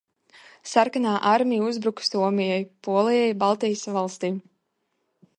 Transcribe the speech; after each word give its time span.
Sarkanā 0.69 1.09
armija 1.31 1.67
uzbruka 1.71 2.05
Somijai, 2.07 2.57
Polijai, 2.87 3.27
Baltijas 3.43 3.83
valstīm. 3.99 4.41